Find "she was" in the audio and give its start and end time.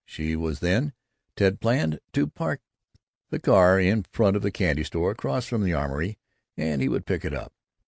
0.03-0.61